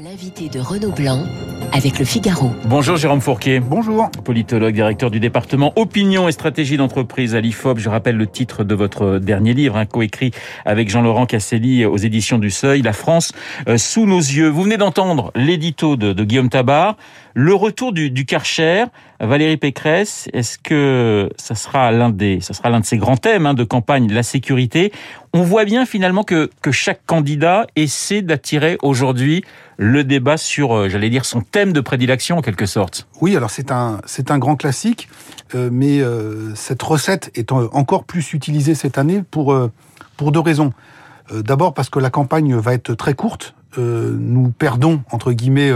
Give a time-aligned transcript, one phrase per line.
[0.00, 1.22] L'invité de Renaud Blanc
[1.74, 2.50] avec le Figaro.
[2.64, 3.60] Bonjour Jérôme Fourquet.
[3.60, 4.10] Bonjour.
[4.24, 7.78] Politologue, directeur du département Opinion et stratégie d'entreprise à l'IFOP.
[7.78, 10.30] Je rappelle le titre de votre dernier livre, un coécrit
[10.64, 13.32] avec Jean-Laurent Casselli aux éditions du Seuil, La France
[13.68, 14.48] euh, sous nos yeux.
[14.48, 16.96] Vous venez d'entendre l'édito de, de, Guillaume Tabar.
[17.34, 18.84] Le retour du, du Karcher,
[19.18, 23.46] Valérie Pécresse, est-ce que ça sera l'un des, ça sera l'un de ces grands thèmes
[23.46, 24.92] hein, de campagne, la sécurité?
[25.32, 29.44] On voit bien finalement que, que chaque candidat essaie d'attirer aujourd'hui
[29.78, 33.08] le débat sur, euh, j'allais dire, son thème de prédilection en quelque sorte.
[33.22, 35.08] Oui, alors c'est un, c'est un grand classique,
[35.54, 39.56] euh, mais euh, cette recette est encore plus utilisée cette année pour,
[40.16, 40.72] pour deux raisons.
[41.32, 43.54] D'abord parce que la campagne va être très courte.
[43.78, 45.70] Nous perdons, entre guillemets,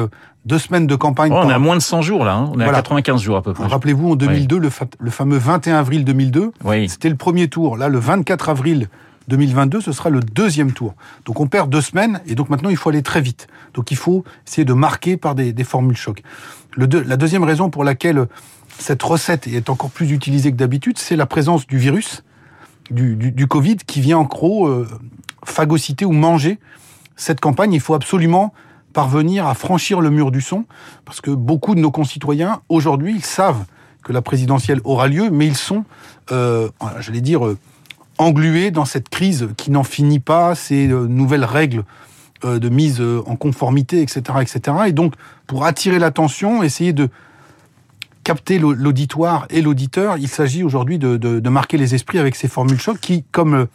[0.47, 1.33] deux semaines de campagne.
[1.33, 1.57] Oh, on par...
[1.57, 2.79] a moins de 100 jours là, hein on est voilà.
[2.79, 3.67] à 95 jours à peu près.
[3.67, 4.63] Rappelez-vous, en 2002, oui.
[4.63, 6.89] le, fa le, fameux 21 avril 2002, oui.
[6.89, 7.77] c'était le premier tour.
[7.77, 8.89] Là, le 24 avril
[9.29, 10.95] 2022, ce sera le deuxième tour.
[11.25, 13.49] Donc on perd deux semaines et donc maintenant il faut aller très vite.
[13.75, 16.23] Donc il faut essayer de marquer par des, des formules choc.
[16.77, 18.27] Le deux, la deuxième raison pour laquelle
[18.79, 22.23] cette recette est encore plus utilisée que d'habitude, c'est la présence du virus,
[22.91, 24.87] du, du, du, Covid, qui vient en gros euh,
[25.45, 26.61] phagocyter ou manger
[27.17, 27.73] cette campagne.
[27.73, 28.53] Il faut absolument
[28.97, 30.65] parvenir à franchir le mur du son,
[31.05, 33.67] parce que beaucoup de nos concitoyens, aujourd'hui, ils savent
[34.03, 35.85] que la présidentielle aura lieu, mais ils sont,
[36.33, 37.59] euh, j'allais dire, euh,
[38.17, 41.85] englués dans cette crise qui n'en finit pas, ces euh, nouvelles règles
[42.43, 44.77] de mise en conformité, etc., etc.
[44.87, 45.15] Et donc,
[45.47, 47.09] pour attirer l'attention, essayer de
[48.25, 52.99] capter l'auditoire et l'auditeur, il s'agit aujourd'hui de, marquer les esprits avec ces formules choc
[53.01, 53.67] qui, comme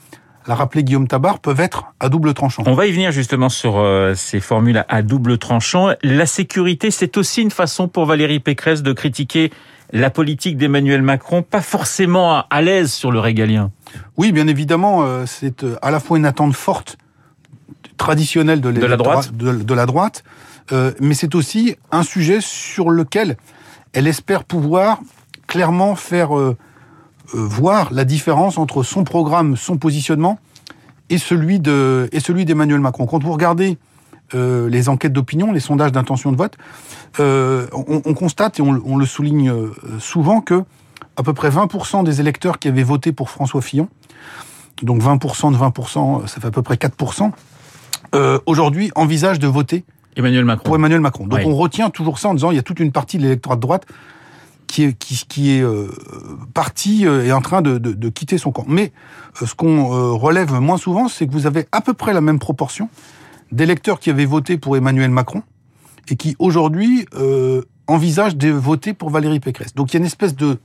[0.48, 2.64] l'a rappelé Guillaume Tabar, peuvent être à double tranchant.
[2.66, 5.90] On va y venir justement sur euh, ces formules à double tranchant.
[6.04, 9.52] La sécurité, c'est aussi une façon pour Valérie Pécresse de critiquer
[9.94, 13.72] la politique d'Emmanuel Macron, pas forcément à l'aise sur le régalien.
[14.18, 16.98] Oui, bien évidemment, euh, c'est à la fois une attente forte,
[17.98, 20.24] traditionnelle de, de la droite, de, de la droite
[20.72, 23.38] euh, mais c'est aussi un sujet sur lequel
[23.94, 25.00] elle espère pouvoir
[25.48, 26.56] clairement faire euh, euh,
[27.34, 30.40] voir la différence entre son programme, son positionnement
[31.10, 33.06] et celui de et celui d'Emmanuel Macron.
[33.06, 33.78] Quand vous regardez
[34.34, 36.58] euh, les enquêtes d'opinion, les sondages d'intention de vote,
[37.20, 39.54] euh, on, on, constate et on, on, le souligne
[40.00, 40.64] souvent que
[41.18, 43.90] à peu près 20% des électeurs qui avaient voté pour François Fillon,
[44.84, 47.32] donc 20% de 20%, ça fait à peu près 4%,
[48.14, 50.66] euh, aujourd'hui envisagent de voter Emmanuel Macron.
[50.66, 51.28] pour Emmanuel Macron.
[51.28, 53.56] Donc on retient toujours ça en disant il y a toute une partie de l'électorat
[53.56, 53.86] de droite
[54.72, 55.90] qui est, euh,
[56.54, 58.66] parti euh, et en train de, quitter son camp.
[58.68, 58.92] Mais
[59.42, 62.22] euh, ce qu'on euh, relève moins souvent, c'est que vous avez à peu près la
[62.22, 62.90] même proportion
[63.52, 65.44] d'électeurs qui avaient voté pour Emmanuel Macron
[66.08, 69.76] et qui aujourd'hui euh, envisagent de voter pour Valérie Pécresse.
[69.76, 70.60] Donc il y a une espèce de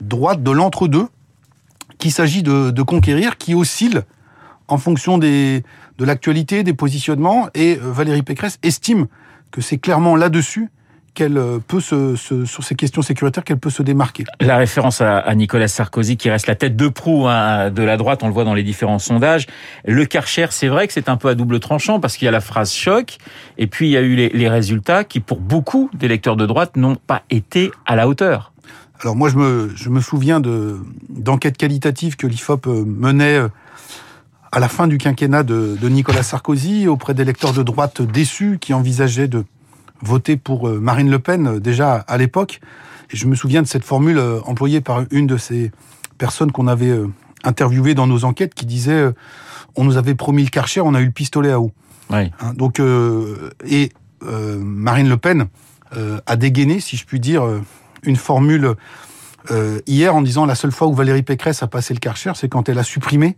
[0.00, 1.08] droite de l'entre-deux
[1.98, 4.02] qu'il s'agit de, conquérir, qui oscille
[4.68, 5.62] en fonction de
[5.98, 9.06] l'actualité, des positionnements, et euh, Valérie Pécresse estime
[9.50, 10.70] que c'est clairement là-dessus
[11.14, 14.24] qu'elle peut se, se, sur ces questions sécuritaires qu'elle peut se démarquer.
[14.40, 17.96] La référence à, à, Nicolas Sarkozy qui reste la tête de proue hein, de la
[17.96, 19.46] droite, on le voit dans les différents sondages.
[19.86, 22.32] Le Karcher, c'est vrai que c'est un peu à double tranchant parce qu'il y a
[22.32, 23.18] la phrase choc
[23.58, 26.76] et puis il y a eu les, les résultats qui, pour beaucoup d'électeurs de droite,
[26.76, 28.52] n'ont pas été à la hauteur.
[29.00, 33.40] Alors moi, je me, je me souviens de d'enquêtes qualitatives que l'IFOP menait
[34.54, 38.72] à la fin du quinquennat de, de Nicolas Sarkozy auprès d'électeurs de droite déçus qui
[38.72, 39.44] envisageaient de
[40.04, 42.60] voté pour euh, Marine Le Pen euh, déjà à l'époque.
[43.10, 45.72] Et je me souviens de cette formule euh, employée par une de ces
[46.18, 46.96] personnes qu'on avait
[47.42, 49.10] interviewées dans nos enquêtes qui disait
[49.76, 51.72] on nous avait promis le Karcher, on a eu le pistolet à eau.
[52.10, 52.30] Oui.
[52.40, 53.90] Hein, donc euh, et
[54.24, 55.46] euh, Marine Le Pen
[55.96, 57.44] euh, a dégainé, si je puis dire,
[58.02, 58.74] une formule
[59.86, 62.68] hier en disant la seule fois où Valérie Pécresse a passé le Karcher, c'est quand
[62.68, 63.36] elle a supprimé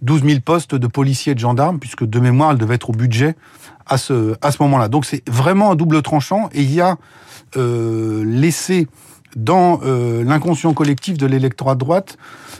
[0.00, 2.92] 12 000 postes de policiers et de gendarmes, puisque de mémoire, elle devait être au
[2.94, 3.36] budget
[3.86, 4.88] à ce, à ce moment-là.
[4.88, 6.96] Donc c'est vraiment un double tranchant et il y a
[7.56, 8.88] euh, laissé
[9.36, 12.18] dans euh, l'inconscient collectif de l'électorat de droite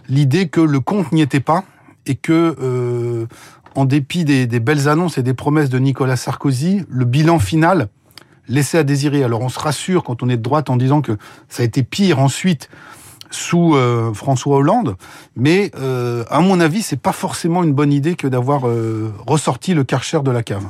[0.09, 1.65] l'idée que le compte n'y était pas
[2.07, 3.27] et que, euh,
[3.75, 7.89] en dépit des, des, belles annonces et des promesses de Nicolas Sarkozy, le bilan final
[8.49, 9.25] laissait à désirer.
[9.25, 11.17] Alors on se rassure quand on est de droite en disant que
[11.49, 12.69] ça a été pire ensuite
[13.31, 14.97] sous euh, François Hollande,
[15.37, 19.75] mais euh, à mon avis, c'est pas forcément une bonne idée que d'avoir euh, ressorti
[19.75, 20.65] le Karcher de la cave.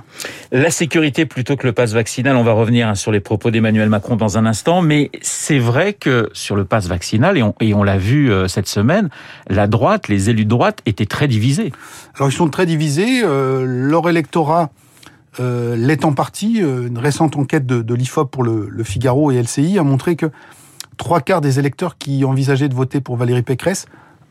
[0.53, 3.89] La sécurité plutôt que le pass vaccinal, on va revenir hein, sur les propos d'Emmanuel
[3.89, 7.75] Macron dans un instant, mais c'est vrai que sur le pass vaccinal, et on, et
[7.75, 9.09] on l'a vu euh, cette semaine,
[9.49, 11.73] la droite, les élus de droite étaient très divisés.
[12.17, 14.71] Alors ils sont très divisés, euh, leur électorat
[15.41, 16.59] euh, l'est en partie.
[16.59, 20.27] Une récente enquête de, de l'IFOP pour le, le Figaro et LCI a montré que
[20.96, 23.87] trois quarts des électeurs qui envisageaient de voter pour Valérie Pécresse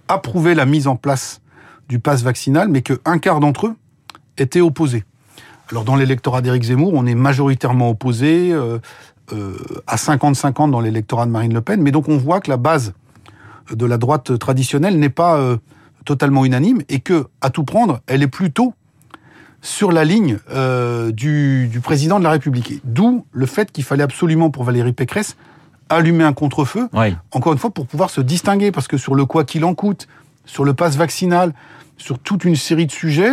[0.08, 1.42] approuvaient la mise en place
[1.90, 3.76] du pass vaccinal, mais qu'un quart d'entre eux
[4.38, 5.04] étaient opposés.
[5.72, 8.80] Alors dans l'électorat d'Éric Zemmour, on est majoritairement opposé euh,
[9.32, 9.58] euh,
[9.88, 12.94] à 50-50 dans l'électorat de Marine Le Pen, mais donc on voit que la base
[13.72, 15.58] de la droite traditionnelle n'est pas euh,
[16.06, 18.74] totalement unanime et que, à tout prendre, elle est plutôt
[19.62, 20.40] sur la ligne
[21.14, 22.82] du président de la République.
[22.84, 25.38] D'où le fait qu'il fallait absolument pour Valérie Pécresse
[25.90, 27.16] allumer un contre-feu, Oui.
[27.32, 30.08] encore une fois pour pouvoir se distinguer, parce que sur le quoi qu'il en coûte,
[30.46, 31.54] sur le pass vaccinal,
[31.98, 33.32] sur toute une série de sujets,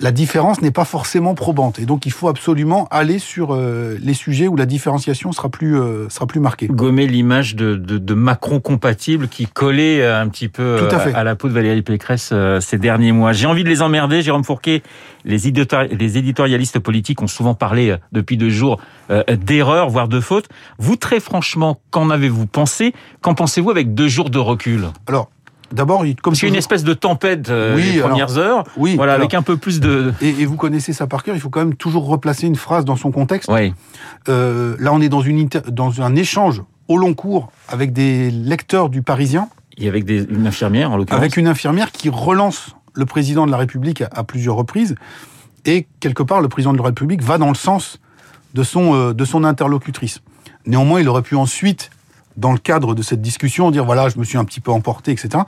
[0.00, 1.78] la différence n'est pas forcément probante.
[1.78, 5.78] Et donc il faut absolument aller sur euh, les sujets où la différenciation sera plus,
[5.78, 6.66] euh, sera plus marquée.
[6.68, 10.98] Gommer l'image de, de, de Macron compatible qui collait euh, un petit peu Tout à
[10.98, 11.24] euh, fait.
[11.24, 13.32] la peau de Valérie Pécresse euh, ces derniers mois.
[13.32, 14.82] J'ai envie de les emmerder, Jérôme Fourquet.
[15.24, 15.36] Les,
[15.90, 18.80] les éditorialistes politiques ont souvent parlé euh, depuis deux jours
[19.10, 20.48] euh, d'erreurs, voire de fautes.
[20.78, 22.94] Vous, très franchement, qu'en avez-vous pensé?
[23.20, 24.86] Qu'en pensez-vous avec deux jours de recul?
[25.06, 25.28] Alors,
[25.72, 28.64] d'abord, il- comme a une espèce de tempête euh, Oui, les alors, premières heures.
[28.76, 30.12] oui, Voilà, alors- avec un peu plus de...
[30.20, 32.84] et, et vous connaissez ça par cœur, il faut quand même toujours replacer une phrase
[32.84, 33.48] dans son contexte.
[33.52, 33.72] Oui,
[34.28, 38.30] Euh, là, on est dans, une inter- dans un échange au long cours avec des
[38.30, 41.20] lecteurs du Parisien, et avec des, une infirmière en l'occurrence.
[41.20, 44.94] avec une infirmière qui relance le président de la République à, à plusieurs reprises.
[45.64, 47.98] Et quelque part, le président de la République va dans le sens
[48.54, 50.20] de son, euh, de son interlocutrice.
[50.66, 51.90] Néanmoins, il aurait pu ensuite,
[52.36, 55.12] dans le cadre de cette discussion, dire voilà, je me suis un petit peu emporté,
[55.12, 55.44] etc.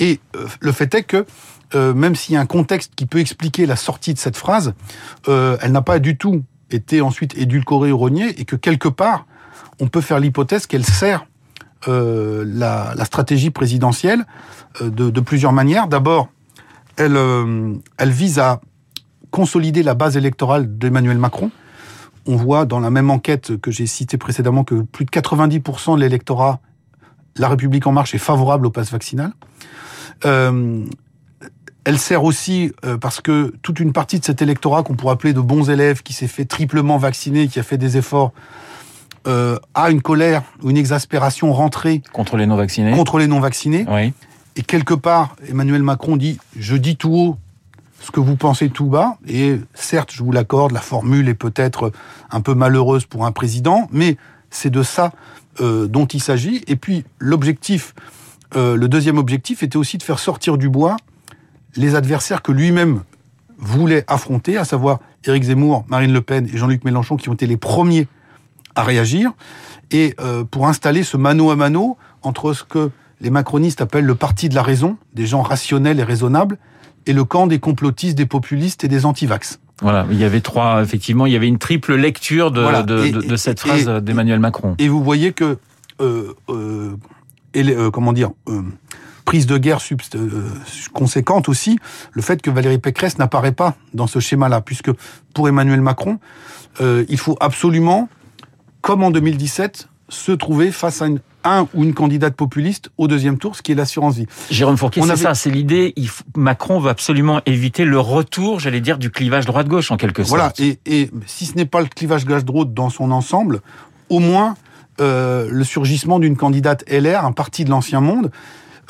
[0.00, 1.26] Et euh, le fait est que,
[1.74, 4.74] euh, même s'il y a un contexte qui peut expliquer la sortie de cette phrase,
[5.28, 9.26] euh, elle n'a pas du tout été ensuite édulcorée ou reniée, et que quelque part,
[9.80, 11.26] on peut faire l'hypothèse qu'elle sert
[11.86, 14.26] la, stratégie présidentielle
[14.82, 15.86] de, plusieurs manières.
[15.86, 16.28] D'abord,
[16.96, 18.60] elle vise à
[19.30, 21.50] consolider la base électorale d'Emmanuel Macron.
[22.28, 26.00] On voit dans la même enquête que j'ai citée précédemment que plus de 90% de
[26.00, 26.60] l'électorat,
[27.36, 29.32] La République en marche est favorable au pass vaccinal.
[30.24, 30.84] Euh,
[31.84, 35.32] elle sert aussi euh, parce que toute une partie de cet électorat qu'on pourrait appeler
[35.32, 38.32] de bons élèves, qui s'est fait triplement vacciner, qui a fait des efforts,
[39.26, 42.92] euh, a une colère ou une exaspération rentrée Contre les non-vaccinés.
[42.92, 43.86] contre les non-vaccinés.
[43.88, 44.12] Oui.
[44.56, 47.36] Et quelque part, Emmanuel Macron dit Je dis tout haut
[48.00, 49.18] ce que vous pensez tout bas.
[49.26, 51.92] Et certes, je vous l'accorde, la formule est peut-être
[52.30, 54.16] un peu malheureuse pour un président, mais
[54.50, 55.12] c'est de ça
[55.60, 56.62] euh, dont il s'agit.
[56.66, 57.94] Et puis, l'objectif,
[58.56, 60.96] euh, le deuxième objectif était aussi de faire sortir du bois
[61.76, 63.02] les adversaires que lui-même
[63.58, 67.46] voulait affronter, à savoir Éric Zemmour, Marine Le Pen et Jean-Luc Mélenchon, qui ont été
[67.46, 68.06] les premiers
[68.74, 69.32] à réagir,
[69.90, 72.90] et euh, pour installer ce mano à mano entre ce que
[73.20, 76.58] les macronistes appellent le parti de la raison, des gens rationnels et raisonnables,
[77.08, 79.58] et le camp des complotistes, des populistes et des antivax.
[79.80, 82.82] Voilà, il y avait trois, effectivement, il y avait une triple lecture de, Voilà.
[82.82, 84.74] de, Et- de- de et- cette et- phrase d'Emmanuel Macron.
[84.78, 85.56] Et vous voyez que,
[86.00, 86.96] euh, euh,
[87.54, 88.62] et euh, comment dire, euh,
[89.24, 89.78] prise de guerre
[90.92, 91.78] conséquente aussi,
[92.12, 94.90] le fait que Valérie Pécresse n'apparaît pas dans ce schéma-là, puisque
[95.34, 96.18] pour Emmanuel Macron,
[96.80, 98.08] il faut absolument,
[98.80, 103.38] comme en 2017, se trouver face à une, un ou une candidate populiste au deuxième
[103.38, 104.26] tour, ce qui est l'assurance vie.
[104.50, 105.94] Jérôme Fourquet, On c'est avait- ça, c'est l'idée.
[106.06, 110.44] faut- Macron veut absolument éviter le retour, j'allais dire, du clivage droite-gauche en quelque Voilà,
[110.44, 110.60] sorte.
[110.60, 113.60] et, et si ce n'est pas le clivage gauche-droite dans son ensemble,
[114.08, 114.54] au moins
[115.00, 118.32] euh, le surgissement d'une candidate LR, un parti de l'ancien monde,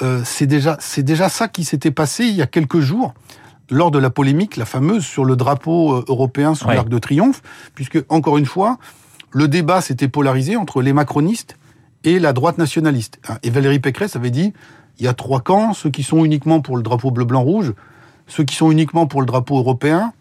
[0.00, 3.12] euh, c'est déjà, c'est déjà ça qui s'était passé il y a quelques jours
[3.70, 6.74] lors de la polémique, la fameuse sur le drapeau euh, européen sous Ouais.
[6.76, 7.42] l'arc de triomphe,
[7.74, 8.78] puisque encore une fois,
[9.32, 11.57] le débat s'était polarisé entre les macronistes
[12.04, 13.18] et la droite nationaliste.
[13.28, 14.52] Hein, Et Valérie Pécresse avait dit
[14.98, 17.72] il y a trois camps, ceux qui sont uniquement pour le drapeau bleu-blanc-rouge,
[18.26, 20.12] ceux qui sont uniquement pour le drapeau européen,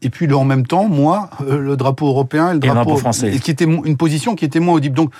[0.00, 2.90] et puis en même temps, moi, euh, le drapeau européen et le Et le drapeau,
[2.90, 3.34] drapeau français.
[3.34, 4.96] et qui était une position qui était moins audible.
[4.96, 5.12] Donc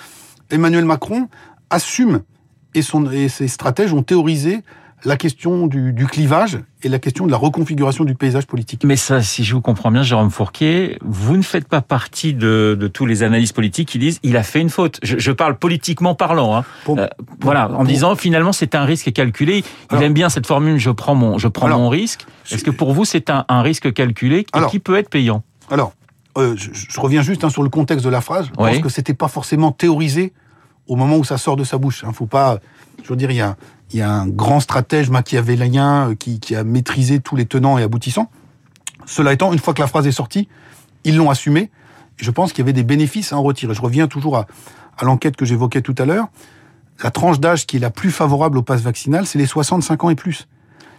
[0.49, 1.27] Emmanuel Macron
[1.69, 2.21] assume
[2.73, 4.61] et, son, et ses stratèges ont théorisé
[5.05, 8.83] la question du, du clivage et la question de la reconfiguration du paysage politique.
[8.83, 12.77] Mais ça, si je vous comprends bien, Jérôme Fourquet, vous ne faites pas partie de,
[12.79, 14.99] de tous les analystes politiques qui disent il a fait une faute.
[15.03, 16.55] Je, je parle politiquement parlant.
[16.57, 16.65] Hein.
[16.85, 17.07] Pour- Euh,
[17.41, 19.57] voilà, en pour- disant finalement c'est un risque calculé.
[19.59, 22.25] Il Alors- aime bien cette formule je prends mon je prends Alors, mon risque.
[22.51, 25.43] Est-ce que pour vous c'est un, un risque calculé et qui peut être payant?
[25.71, 25.93] Alors,
[26.37, 28.45] euh, je, je reviens juste hein, sur le contexte de la phrase.
[28.57, 28.71] Je Oui.
[28.73, 30.33] pense que c'était pas forcément théorisé
[30.87, 32.03] au moment où ça sort de sa bouche.
[32.03, 32.11] Hein.
[32.13, 32.59] Faut pas,
[33.03, 33.55] je veux dire, il y a,
[33.91, 37.77] il y a un grand stratège machiavélien euh, qui, qui a maîtrisé tous les tenants
[37.77, 38.29] et aboutissants.
[39.05, 40.47] Cela étant, une fois que la phrase est sortie,
[41.03, 41.71] ils l'ont assumé.
[42.19, 43.73] Et je pense qu'il y avait des bénéfices à en retirer.
[43.73, 44.47] Je reviens toujours à,
[44.97, 46.27] à l'enquête que j'évoquais tout à l'heure.
[47.03, 50.09] La tranche d'âge qui est la plus favorable au pass vaccinal, c'est les 65 ans
[50.09, 50.47] et plus,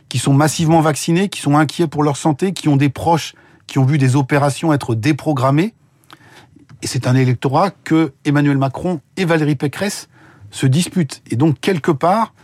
[0.09, 3.35] qui sont massivement vaccinés, qui sont inquiets pour leur santé, qui ont des proches
[3.71, 5.75] qui ont vu des opérations être déprogrammées.
[6.83, 10.09] Et c'est un électorat que Emmanuel Macron et Valérie Pécresse
[10.51, 11.23] se disputent.
[11.31, 12.35] Et donc, quelque part,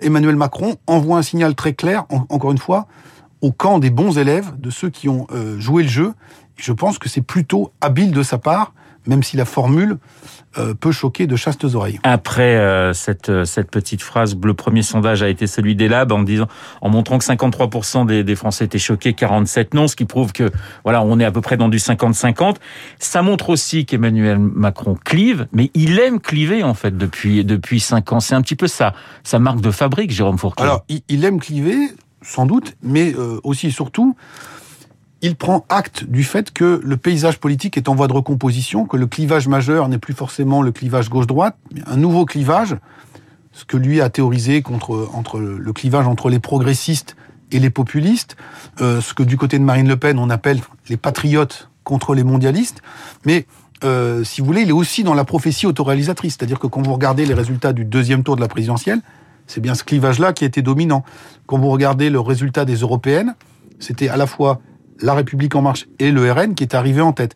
[0.00, 2.86] Emmanuel Macron envoie un signal très clair, en- encore une fois,
[3.40, 6.14] au camp des bons élèves, de ceux qui ont euh, joué le jeu.
[6.56, 8.72] Je pense que c'est plutôt habile de sa part,
[9.06, 9.98] même si la formule
[10.58, 12.00] euh, peut choquer de chastes oreilles.
[12.02, 16.12] Après euh, cette, euh, cette petite phrase, le premier sondage a été celui des labs
[16.12, 16.46] en disant,
[16.80, 20.50] en montrant que 53% des, des Français étaient choqués, 47 non, ce qui prouve que
[20.84, 22.56] voilà, on est à peu près dans du 50-50.
[22.98, 28.12] Ça montre aussi qu'Emmanuel Macron clive, mais il aime cliver en fait depuis depuis cinq
[28.12, 28.20] ans.
[28.20, 28.94] C'est un petit peu ça,
[29.24, 30.62] sa marque de fabrique, Jérôme Fourquet.
[30.62, 31.76] Alors, il, il aime cliver,
[32.22, 34.16] sans doute, mais euh, aussi et surtout,
[35.22, 38.96] il prend acte du fait que le paysage politique est en voie de recomposition, que
[38.96, 42.76] le clivage majeur n'est plus forcément le clivage gauche-droite, mais un nouveau clivage,
[43.52, 47.16] ce que lui a théorisé contre, entre le clivage entre les progressistes
[47.50, 48.36] et les populistes,
[48.80, 52.24] euh, ce que du côté de Marine Le Pen on appelle les patriotes contre les
[52.24, 52.82] mondialistes,
[53.24, 53.46] mais
[53.84, 56.92] euh, si vous voulez, il est aussi dans la prophétie autoréalisatrice, c'est-à-dire que quand vous
[56.92, 59.00] regardez les résultats du deuxième tour de la présidentielle,
[59.46, 61.04] c'est bien ce clivage-là qui a été dominant.
[61.46, 63.34] Quand vous regardez le résultat des européennes,
[63.78, 64.60] c'était à la fois
[65.00, 67.34] la République en marche et le RN qui est arrivé en tête.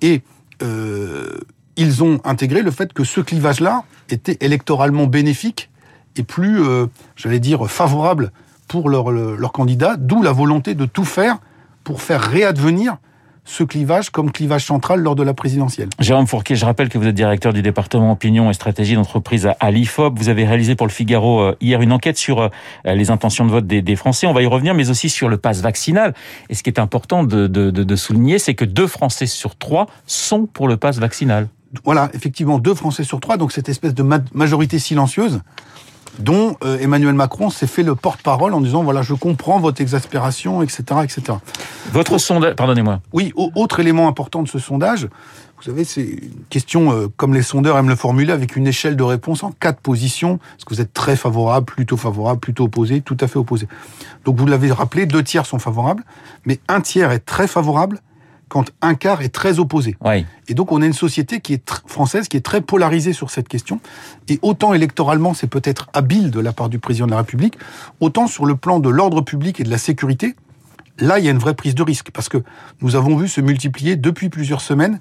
[0.00, 0.22] Et
[0.62, 1.38] euh,
[1.76, 5.70] ils ont intégré le fait que ce clivage-là était électoralement bénéfique
[6.16, 8.32] et plus, euh, j'allais dire, favorable
[8.68, 11.38] pour leur, leur candidat, d'où la volonté de tout faire
[11.84, 12.98] pour faire réadvenir
[13.44, 15.88] ce clivage comme clivage central lors de la présidentielle.
[15.98, 19.70] Jérôme Fourquet, je rappelle que vous êtes directeur du département opinion et stratégie d'entreprise à
[19.70, 20.16] l'IFOP.
[20.16, 22.48] Vous avez réalisé pour le Figaro euh, hier une enquête sur euh,
[22.84, 24.26] les intentions de vote des, des, Français.
[24.26, 26.14] On va y revenir, mais aussi sur le pass vaccinal.
[26.48, 29.86] Et ce qui est important de, de, de souligner, c'est que deux Français sur trois
[30.06, 31.48] sont pour le pass vaccinal.
[31.84, 35.40] Voilà, effectivement, deux Français sur trois, donc cette espèce de majorité silencieuse
[36.18, 40.62] dont euh, Emmanuel Macron s'est fait le porte-parole en disant voilà je comprends votre exaspération
[40.62, 41.38] etc etc.
[41.92, 43.00] Votre sondage, pardonnez-moi.
[43.12, 45.08] Oui, autre élément important de ce sondage,
[45.56, 48.96] vous savez c'est une question euh, comme les sondeurs aiment le formuler avec une échelle
[48.96, 50.40] de réponse en quatre positions.
[50.58, 53.68] Est-ce que vous êtes très favorable, plutôt favorable, plutôt opposé, tout à fait opposé.
[54.24, 56.02] Donc vous l'avez rappelé, deux tiers sont favorables,
[56.46, 58.00] mais un tiers est très favorable
[58.52, 59.96] quand un quart est très opposé.
[60.04, 60.26] Oui.
[60.46, 63.48] Et donc on a une société qui est française qui est très polarisée sur cette
[63.48, 63.80] question.
[64.28, 67.56] Et autant électoralement c'est peut-être habile de la part du président de la République,
[68.00, 70.36] autant sur le plan de l'ordre public et de la sécurité,
[70.98, 72.42] là il y a une vraie prise de risque parce que
[72.82, 75.00] nous avons vu se multiplier depuis plusieurs semaines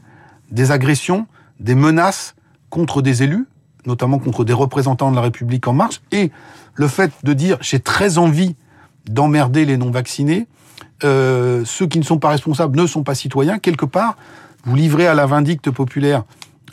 [0.50, 1.28] des agressions,
[1.60, 2.36] des menaces
[2.70, 3.48] contre des élus,
[3.86, 6.32] notamment contre des représentants de la République en marche, et
[6.76, 8.56] le fait de dire j'ai très envie
[9.10, 10.48] d'emmerder les non-vaccinés,
[11.04, 14.16] euh, ceux qui ne sont pas responsables ne sont pas citoyens, quelque part,
[14.64, 16.24] vous livrez à la vindicte populaire,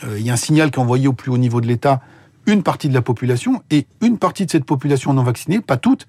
[0.03, 2.01] euh, il y a un signal qui est envoyé au plus haut niveau de l'État,
[2.45, 6.07] une partie de la population, et une partie de cette population non vaccinée, pas toute,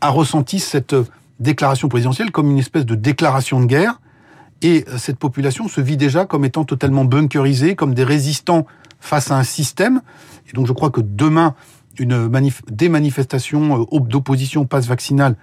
[0.00, 0.94] a ressenti cette
[1.38, 4.00] déclaration présidentielle comme une espèce de déclaration de guerre,
[4.62, 8.66] et euh, cette population se vit déjà comme étant totalement bunkerisée, comme des résistants
[9.00, 10.02] face à un système,
[10.48, 11.54] et donc je crois que demain,
[11.98, 15.36] une manif des manifestations d'opposition passe vaccinale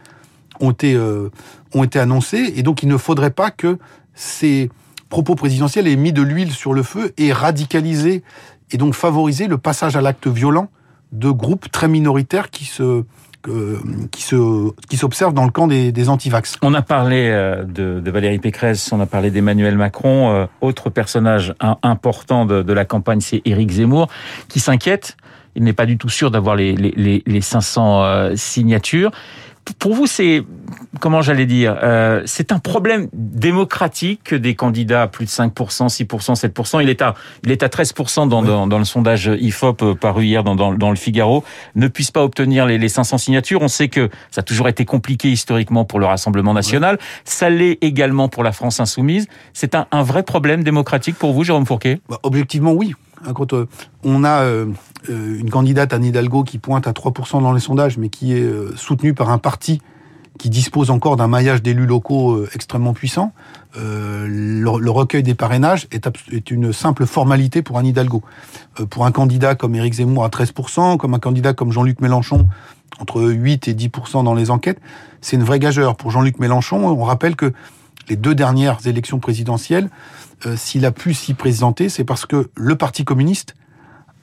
[0.60, 1.30] ont été, euh,
[1.74, 2.54] ont été annoncés.
[2.56, 3.78] Et donc, il ne faudrait pas que
[4.14, 4.70] ces
[5.10, 8.24] propos présidentiels aient mis de l'huile sur le feu et radicalisé
[8.72, 10.70] et donc favoriser le passage à l'acte violent
[11.12, 13.04] de groupes très minoritaires qui se
[14.12, 16.58] qui se qui s'observent dans le camp des, des antivax.
[16.62, 20.32] On a parlé euh, de, Valérie Pécresse, on a parlé d'Emmanuel Macron.
[20.32, 24.10] Euh, autre personnage important de, la campagne, c'est Éric Zemmour,
[24.50, 25.16] qui s'inquiète.
[25.56, 29.12] Il n'est pas du tout sûr d'avoir les, les 500 signatures
[29.74, 30.44] pour vous, c'est
[31.00, 35.88] comment j'allais dire, euh, c'est un problème démocratique que des candidats à plus de 5%,
[35.88, 38.48] 6%, 7%, il est à, il est à 13% dans, oui.
[38.48, 41.44] dans, dans, le sondage IFOP euh, paru hier dans, dans, dans, le Figaro,
[41.76, 43.62] ne puisse pas obtenir les, les 500 signatures.
[43.62, 46.98] On sait que ça a toujours été compliqué historiquement pour le Rassemblement national.
[47.00, 47.06] Oui.
[47.26, 49.28] Ça l'est également pour la France insoumise.
[49.54, 52.00] C'est un, un, vrai problème démocratique pour vous, Jérôme Fourquet?
[52.10, 52.94] Bah, Objectivement, oui.
[53.34, 53.68] Quand euh,
[54.04, 54.68] on a euh,
[55.08, 58.76] une candidate, Anne Hidalgo, qui pointe à 3% dans les sondages, mais qui est euh,
[58.76, 59.82] soutenue par un parti
[60.38, 63.34] qui dispose encore d'un maillage d'élus locaux euh, extrêmement puissant,
[63.78, 68.24] euh, le, recueil des parrainages est, une simple formalité pour Anne Hidalgo.
[68.80, 72.48] Euh, pour un candidat comme Éric Zemmour à 13%, comme un candidat comme Jean-Luc Mélenchon,
[73.00, 74.80] entre 8 et 10% dans les enquêtes,
[75.22, 75.96] c'est une vraie gageure.
[75.96, 77.54] Pour Jean-Luc Mélenchon, on rappelle que
[78.10, 79.90] les deux dernières élections présidentielles,
[80.46, 83.56] euh, s'il a pu s'y présenter, c'est parce que le Parti communiste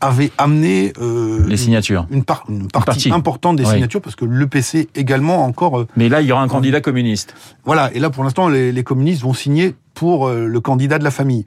[0.00, 3.73] avait amené euh, les signatures, une, par, une partie, partie, importante des oui.
[3.73, 5.81] signatures, parce que le PC également encore.
[5.81, 7.35] Euh, Mais là, il y aura un candidat communiste.
[7.64, 11.12] Voilà, et là pour l'instant, les, les, communistes vont signer pour le candidat de la
[11.12, 11.47] famille.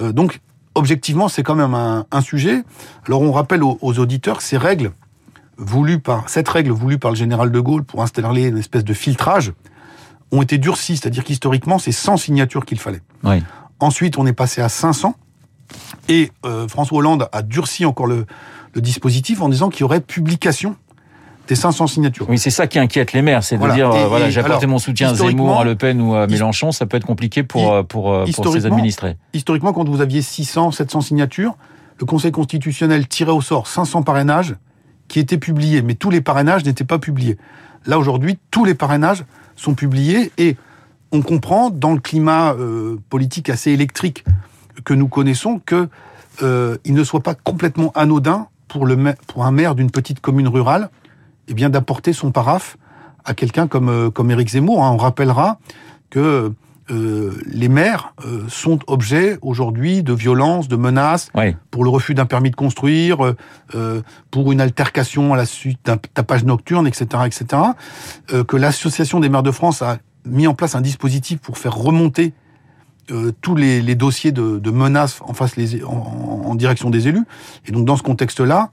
[0.00, 0.40] Donc,
[0.74, 2.62] objectivement, c'est quand même un, un, sujet.
[3.06, 4.92] Alors, on rappelle aux, aux auditeurs ces règles
[5.58, 8.94] voulues par cette règle voulue par le général de Gaulle pour installer une espèce de
[8.94, 9.52] filtrage
[10.32, 13.02] ont été durcies, c'est-à-dire qu'historiquement, c'est 100 signatures qu'il fallait.
[13.22, 13.42] Oui.
[13.78, 15.14] Ensuite, on est passé à 500.
[16.08, 18.26] Et euh, François Hollande a durci encore le,
[18.74, 20.76] le dispositif en disant qu'il y aurait publication
[21.42, 22.28] C'était 500 signatures.
[22.28, 25.10] Oui, c'est ça qui inquiète les maires, c'est de dire, voilà, j'ai apporté mon soutien
[25.10, 28.52] à Zemmour, à Le Pen ou à Mélenchon, ça peut être compliqué pour, pour, pour
[28.52, 29.16] ces administrés.
[29.34, 31.56] Historiquement, quand vous aviez 600, 700 signatures,
[31.98, 34.56] le Conseil constitutionnel tirait au sort 500 parrainages
[35.08, 37.36] qui étaient publiés, mais tous les parrainages n'étaient pas publiés.
[37.86, 39.24] Là, aujourd'hui, tous les parrainages
[39.56, 40.56] sont publiés et
[41.12, 44.24] on comprend, dans le climat euh, politique assez électrique
[44.84, 45.88] que nous connaissons, que
[46.42, 50.88] euh, il ne soit pas complètement anodin pour, un maire d'une petite commune rurale
[51.48, 52.78] eh bien d'apporter son paraphe
[53.24, 54.82] à quelqu'un comme, euh, Éric Zemmour.
[54.82, 54.92] Hein.
[54.92, 55.58] On rappellera
[56.08, 56.52] que
[56.90, 61.30] euh, les maires euh, sont objets aujourd'hui de violences, de menaces,
[61.70, 63.34] pour le refus d'un permis de construire,
[63.74, 67.62] euh, pour une altercation à la suite d'un tapage nocturne, etc., etc.
[68.48, 72.32] que l'association des maires de France a mis en place un dispositif pour faire remonter
[73.40, 77.24] tous les, dossiers de, menaces en face les, en direction des élus.
[77.66, 78.70] Et donc dans ce contexte-là,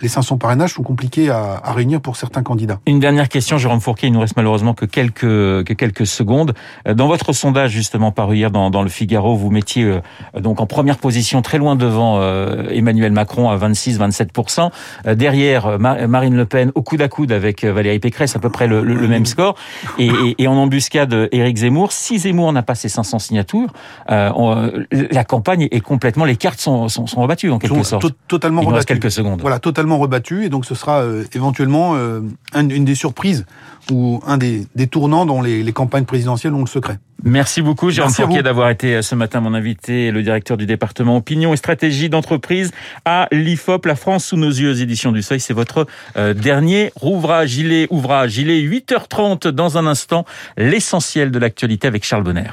[0.00, 2.80] les 500 parrainages sont compliqués à, à, réunir pour certains candidats.
[2.86, 6.54] Une dernière question, Jérôme Fourquet, il nous reste malheureusement que quelques, que quelques secondes.
[6.86, 10.00] Euh, dans votre sondage, justement, paru hier dans, dans le Figaro, vous mettiez euh,
[10.38, 14.70] donc en première position, très loin devant euh, Emmanuel Macron à 26-27%.
[15.14, 18.82] derrière, Marine Le Pen au coude à coude avec Valérie Pécresse, à peu près le,
[18.82, 19.56] le, même score.
[19.98, 21.92] Et, et, et, en embuscade, Éric Zemmour.
[21.92, 23.72] Si Zemmour n'a pas ses 500 signatures,
[24.08, 26.24] la campagne est complètement...
[26.24, 28.06] Les cartes sont, sont, sont rebattues, en quelque sorte.
[28.28, 28.86] Totalement rebattues.
[28.86, 29.40] quelques secondes.
[29.40, 32.20] Voilà, totalement rebattu et donc ce sera euh, éventuellement euh,
[32.54, 33.46] une des surprises
[33.90, 36.98] ou un des, tournants dont les, campagnes présidentielles ont le secret.
[37.24, 41.16] Merci beaucoup, Jérôme Fourquier, d'avoir été euh, ce matin mon invité, le directeur du département
[41.16, 42.70] Opinion et Stratégie d'entreprise
[43.06, 45.40] à l'IFOP, La France sous nos yeux, éditions du Seuil.
[45.40, 45.86] C'est votre
[46.34, 47.56] dernier ouvrage.
[47.56, 48.36] Il est ouvrage.
[48.36, 50.24] Il est 8h30 dans un instant.
[50.56, 52.50] L'essentiel de l'actualité avec Charles Bonner.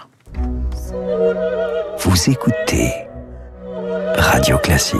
[2.00, 2.92] Vous écoutez
[4.18, 5.00] Radio Classique.